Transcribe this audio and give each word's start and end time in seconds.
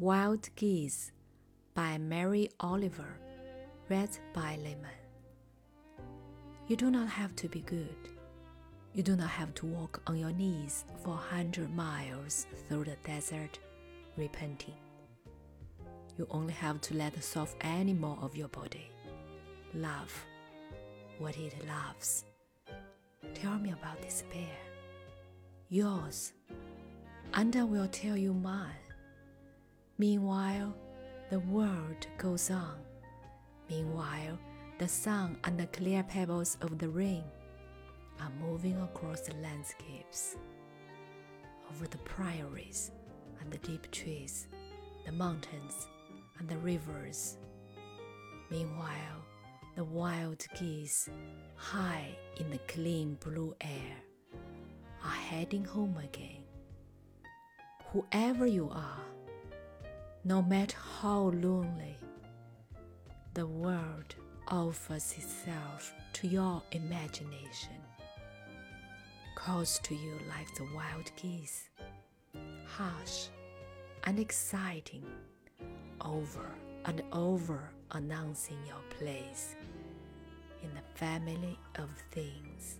Wild 0.00 0.48
Geese 0.56 1.12
by 1.74 1.98
Mary 1.98 2.48
Oliver, 2.58 3.18
read 3.90 4.08
by 4.32 4.56
Layman. 4.56 4.88
You 6.68 6.76
do 6.76 6.90
not 6.90 7.10
have 7.10 7.36
to 7.36 7.50
be 7.50 7.60
good. 7.60 8.08
You 8.94 9.02
do 9.02 9.14
not 9.14 9.28
have 9.28 9.54
to 9.56 9.66
walk 9.66 10.00
on 10.06 10.16
your 10.18 10.32
knees 10.32 10.86
for 11.04 11.10
a 11.10 11.34
hundred 11.34 11.76
miles 11.76 12.46
through 12.66 12.84
the 12.84 12.96
desert, 13.04 13.58
repenting. 14.16 14.72
You 16.16 16.26
only 16.30 16.54
have 16.54 16.80
to 16.80 16.94
let 16.94 17.12
the 17.12 17.20
soft 17.20 17.62
animal 17.62 18.18
of 18.22 18.34
your 18.34 18.48
body 18.48 18.90
love 19.74 20.24
what 21.18 21.36
it 21.36 21.52
loves. 21.68 22.24
Tell 23.34 23.58
me 23.58 23.72
about 23.72 24.00
despair. 24.00 24.56
Yours, 25.68 26.32
and 27.34 27.54
I 27.54 27.64
will 27.64 27.88
tell 27.88 28.16
you 28.16 28.32
mine. 28.32 28.89
Meanwhile, 30.00 30.74
the 31.28 31.40
world 31.40 32.06
goes 32.16 32.50
on. 32.50 32.78
Meanwhile, 33.68 34.38
the 34.78 34.88
sun 34.88 35.36
and 35.44 35.60
the 35.60 35.66
clear 35.66 36.02
pebbles 36.02 36.56
of 36.62 36.78
the 36.78 36.88
rain 36.88 37.24
are 38.18 38.32
moving 38.40 38.80
across 38.80 39.20
the 39.20 39.34
landscapes, 39.42 40.36
over 41.70 41.86
the 41.86 41.98
prairies 41.98 42.92
and 43.42 43.52
the 43.52 43.58
deep 43.58 43.90
trees, 43.90 44.46
the 45.04 45.12
mountains 45.12 45.86
and 46.38 46.48
the 46.48 46.56
rivers. 46.56 47.36
Meanwhile, 48.50 49.20
the 49.76 49.84
wild 49.84 50.42
geese, 50.58 51.10
high 51.56 52.16
in 52.38 52.48
the 52.48 52.60
clean 52.68 53.18
blue 53.20 53.54
air, 53.60 53.96
are 55.04 55.20
heading 55.28 55.66
home 55.66 55.98
again. 56.02 56.44
Whoever 57.92 58.46
you 58.46 58.70
are, 58.70 59.09
no 60.24 60.42
matter 60.42 60.76
how 61.00 61.30
lonely, 61.30 61.96
the 63.32 63.46
world 63.46 64.14
offers 64.48 65.14
itself 65.16 65.94
to 66.12 66.26
your 66.28 66.62
imagination, 66.72 67.80
calls 69.34 69.78
to 69.78 69.94
you 69.94 70.12
like 70.28 70.54
the 70.56 70.66
wild 70.74 71.10
geese, 71.16 71.70
harsh 72.66 73.28
and 74.04 74.18
exciting, 74.18 75.04
over 76.02 76.50
and 76.84 77.02
over 77.12 77.70
announcing 77.92 78.58
your 78.66 78.82
place 78.98 79.54
in 80.62 80.68
the 80.74 80.98
family 80.98 81.58
of 81.76 81.88
things. 82.10 82.79